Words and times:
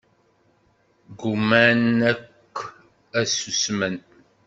Gguman 1.11 1.93
akk 2.11 2.55
ad 3.17 3.25
ssusmen. 3.31 3.95